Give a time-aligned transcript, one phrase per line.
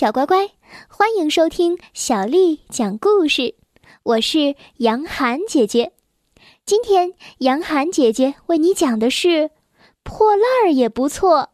[0.00, 0.52] 小乖乖，
[0.88, 3.56] 欢迎收听小丽讲故事。
[4.02, 5.92] 我是杨涵姐姐。
[6.64, 9.28] 今天杨涵姐姐为你讲的是
[10.02, 11.50] 《破烂儿也不错》。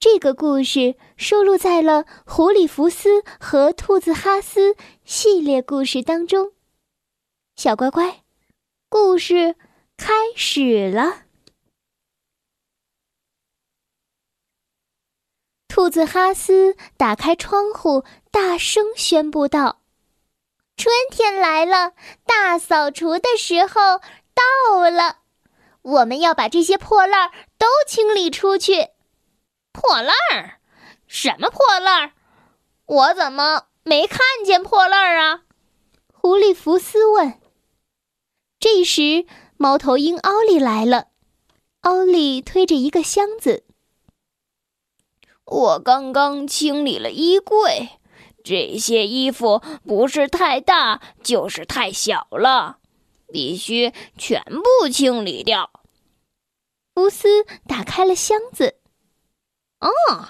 [0.00, 4.72] 这个故事收录在了《狐狸福斯和兔子哈斯》
[5.04, 6.52] 系列故事当中。
[7.56, 8.22] 小乖乖，
[8.88, 9.56] 故事
[9.98, 11.23] 开始了。
[15.84, 19.82] 兔子哈斯打开窗户，大声宣布道
[20.78, 21.92] ：“春天来了，
[22.24, 24.00] 大扫除的时候
[24.32, 25.18] 到了，
[25.82, 28.88] 我们要把这些破烂儿都清理出去。”
[29.72, 30.56] 破烂儿？
[31.06, 32.12] 什么破烂儿？
[32.86, 35.42] 我怎么没看见破烂儿啊？
[36.14, 37.38] 狐狸福斯问。
[38.58, 39.26] 这时，
[39.58, 41.08] 猫头鹰奥利来了，
[41.82, 43.64] 奥利推着一个箱子。
[45.46, 47.90] 我刚刚清理了衣柜，
[48.42, 52.78] 这些衣服不是太大就是太小了，
[53.30, 55.70] 必须全部清理掉。
[56.94, 58.76] 福斯打开了箱子，
[59.80, 60.28] 哦，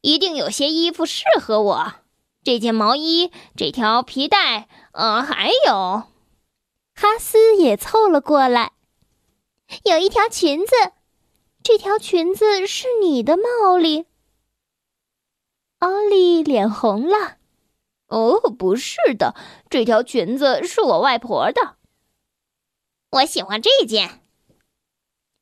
[0.00, 1.92] 一定有些衣服适合我。
[2.42, 6.04] 这件毛衣，这条皮带，呃，还有，
[6.94, 8.72] 哈斯也凑了过来，
[9.84, 10.72] 有一条裙子，
[11.62, 14.06] 这条裙子是你的，毛利。
[15.78, 17.36] 奥利脸红了。
[18.08, 19.34] 哦，不是的，
[19.68, 21.76] 这条裙子是我外婆的。
[23.10, 24.22] 我喜欢这件。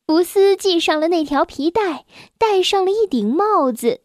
[0.06, 2.06] 福斯系上了那条皮带，
[2.38, 4.02] 戴上了一顶帽子。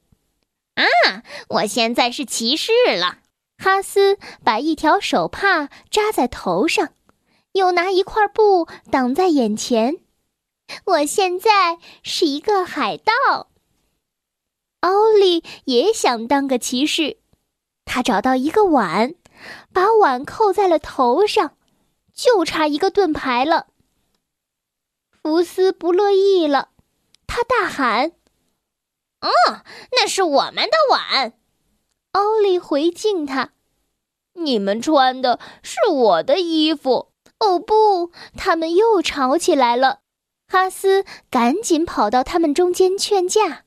[0.75, 3.19] 啊，我现在是骑士了。
[3.57, 6.93] 哈斯把一条手帕扎在头上，
[7.51, 9.97] 又拿一块布挡在眼前。
[10.85, 13.50] 我现在是一个海盗。
[14.81, 17.17] 奥利也想当个骑士，
[17.85, 19.15] 他找到一个碗，
[19.71, 21.55] 把碗扣在了头上，
[22.13, 23.67] 就差一个盾牌了。
[25.21, 26.69] 福斯不乐意了，
[27.27, 28.13] 他大喊
[29.21, 29.29] ：“哦，
[29.91, 31.33] 那是我们的碗！”
[32.13, 33.51] 奥利回敬他
[34.33, 38.11] ：“你们穿的是我的衣服。”哦不！
[38.37, 40.01] 他们又吵起来了。
[40.47, 43.63] 哈斯赶紧跑到他们中间劝架。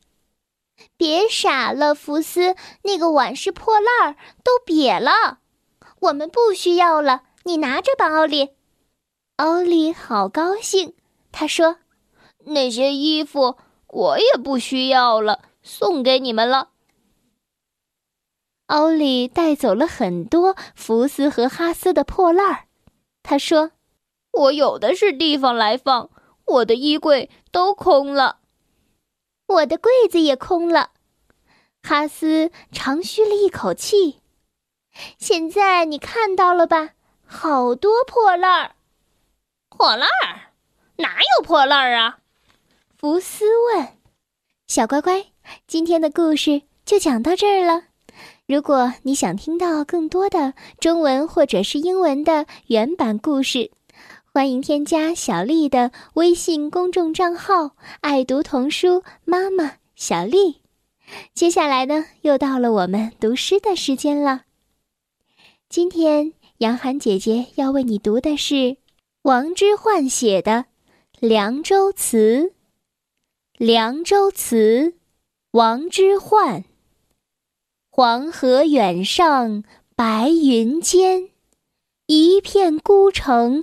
[0.96, 5.38] 别傻了，福斯，那个碗是破烂儿，都瘪了，
[6.00, 7.22] 我们不需要了。
[7.44, 8.50] 你拿着吧，奥利。
[9.36, 10.94] 奥利好高兴，
[11.32, 11.78] 他说
[12.46, 13.56] ：“那些衣服
[13.88, 16.70] 我也不需要了，送给你们了。”
[18.66, 22.64] 奥利带走了很多福斯和哈斯的破烂儿，
[23.22, 23.72] 他说
[24.32, 26.10] ：“我有的是地方来放，
[26.46, 28.38] 我的衣柜都空了。”
[29.46, 30.90] 我的柜子也空了，
[31.82, 34.20] 哈斯长吁了一口气。
[35.18, 36.90] 现在你看到了吧？
[37.26, 38.74] 好多破烂儿。
[39.68, 40.52] 破烂儿？
[40.96, 42.18] 哪有破烂儿啊？
[42.96, 43.88] 福斯问。
[44.66, 45.26] 小乖乖，
[45.66, 47.84] 今天的故事就讲到这儿了。
[48.46, 53.70] 如果你想听到更多的中文或者是英文的原版故事，
[54.36, 60.60] 欢迎添加小丽的微信公众账号“爱读童书妈妈小丽”。
[61.34, 64.42] 接下来呢，又到了我们读诗的时间了。
[65.68, 68.78] 今天杨涵姐姐要为你读的是
[69.22, 70.50] 王之涣写的
[71.20, 72.18] 《凉州词》。
[73.64, 74.56] 《凉州词》，
[75.52, 76.64] 王之涣。
[77.88, 79.62] 黄河远上
[79.94, 81.28] 白云间，
[82.06, 83.62] 一片孤城。